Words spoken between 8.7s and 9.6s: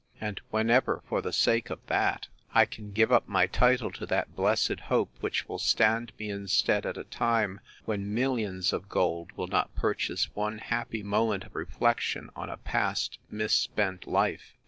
of gold will